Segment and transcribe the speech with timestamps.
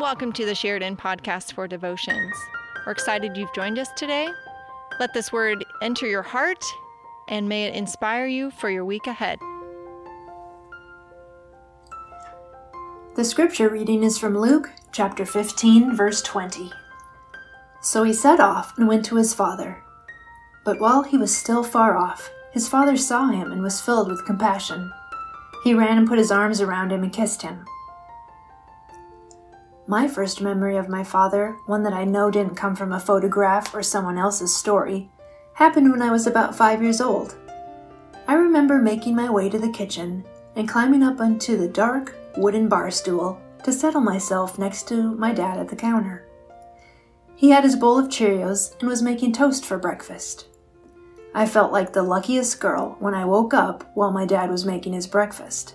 [0.00, 2.34] Welcome to the Sheridan Podcast for Devotions.
[2.86, 4.30] We're excited you've joined us today.
[4.98, 6.64] Let this word enter your heart
[7.28, 9.38] and may it inspire you for your week ahead.
[13.14, 16.72] The scripture reading is from Luke chapter 15, verse 20.
[17.82, 19.82] So he set off and went to his father.
[20.64, 24.24] But while he was still far off, his father saw him and was filled with
[24.24, 24.90] compassion.
[25.62, 27.66] He ran and put his arms around him and kissed him.
[29.90, 33.74] My first memory of my father, one that I know didn't come from a photograph
[33.74, 35.10] or someone else's story,
[35.54, 37.34] happened when I was about five years old.
[38.28, 42.68] I remember making my way to the kitchen and climbing up onto the dark wooden
[42.68, 46.24] bar stool to settle myself next to my dad at the counter.
[47.34, 50.46] He had his bowl of Cheerios and was making toast for breakfast.
[51.34, 54.92] I felt like the luckiest girl when I woke up while my dad was making
[54.92, 55.74] his breakfast.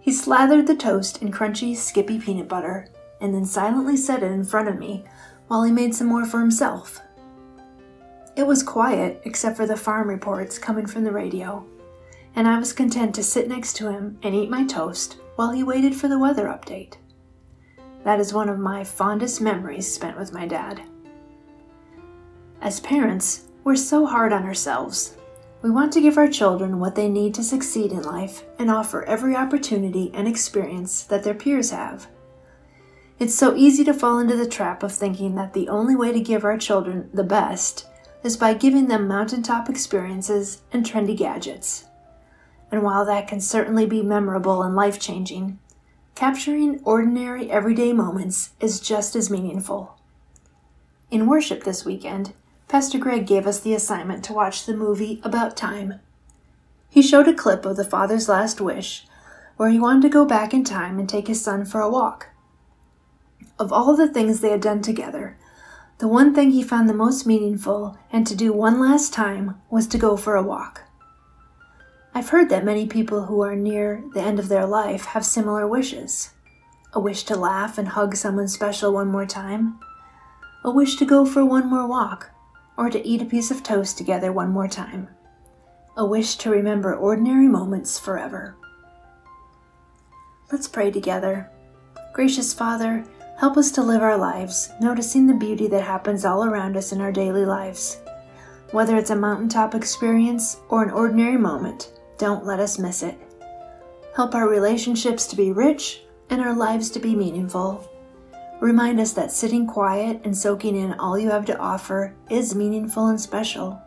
[0.00, 2.88] He slathered the toast in crunchy, skippy peanut butter
[3.20, 5.04] and then silently set it in front of me
[5.48, 7.00] while he made some more for himself.
[8.36, 11.66] It was quiet except for the farm reports coming from the radio,
[12.34, 15.62] and I was content to sit next to him and eat my toast while he
[15.62, 16.94] waited for the weather update.
[18.04, 20.80] That is one of my fondest memories spent with my dad.
[22.62, 25.16] As parents, we're so hard on ourselves
[25.62, 29.04] we want to give our children what they need to succeed in life and offer
[29.04, 32.06] every opportunity and experience that their peers have.
[33.18, 36.20] It's so easy to fall into the trap of thinking that the only way to
[36.20, 37.86] give our children the best
[38.22, 41.84] is by giving them mountaintop experiences and trendy gadgets.
[42.72, 45.58] And while that can certainly be memorable and life changing,
[46.14, 49.98] capturing ordinary everyday moments is just as meaningful.
[51.10, 52.32] In worship this weekend,
[52.70, 55.94] Pastor Greg gave us the assignment to watch the movie About Time.
[56.88, 59.08] He showed a clip of the father's last wish,
[59.56, 62.28] where he wanted to go back in time and take his son for a walk.
[63.58, 65.36] Of all the things they had done together,
[65.98, 69.88] the one thing he found the most meaningful and to do one last time was
[69.88, 70.82] to go for a walk.
[72.14, 75.66] I've heard that many people who are near the end of their life have similar
[75.66, 76.30] wishes
[76.92, 79.80] a wish to laugh and hug someone special one more time,
[80.62, 82.30] a wish to go for one more walk
[82.80, 85.06] or to eat a piece of toast together one more time.
[85.98, 88.56] A wish to remember ordinary moments forever.
[90.50, 91.50] Let's pray together.
[92.14, 93.04] Gracious Father,
[93.36, 97.02] help us to live our lives, noticing the beauty that happens all around us in
[97.02, 98.00] our daily lives.
[98.70, 103.18] Whether it's a mountaintop experience or an ordinary moment, don't let us miss it.
[104.16, 107.86] Help our relationships to be rich and our lives to be meaningful.
[108.60, 113.06] Remind us that sitting quiet and soaking in all you have to offer is meaningful
[113.06, 113.80] and special.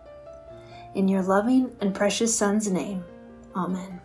[0.95, 3.03] In your loving and precious Son's name,
[3.55, 4.01] Amen.